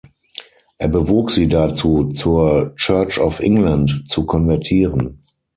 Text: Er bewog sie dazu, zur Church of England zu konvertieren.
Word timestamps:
Er 0.79 0.87
bewog 0.87 1.29
sie 1.29 1.47
dazu, 1.47 2.05
zur 2.11 2.73
Church 2.75 3.19
of 3.19 3.39
England 3.39 4.01
zu 4.07 4.25
konvertieren. 4.25 5.21